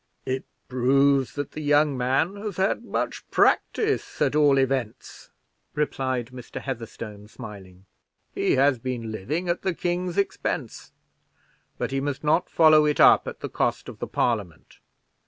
[0.25, 5.29] "It proves that the young man has had much practice, at all events,"
[5.75, 6.59] replied Mr.
[6.59, 7.85] Heatherstone, smiling.
[8.33, 10.91] "He has been living at the king's expense,
[11.77, 14.79] but he must not follow it up at the cost of the Parliament.